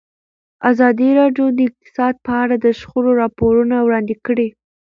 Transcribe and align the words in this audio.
ازادي 0.71 1.09
راډیو 1.19 1.47
د 1.57 1.59
اقتصاد 1.67 2.15
په 2.25 2.31
اړه 2.43 2.55
د 2.59 2.65
شخړو 2.79 3.11
راپورونه 3.21 3.75
وړاندې 3.81 4.15
کړي. 4.25 4.47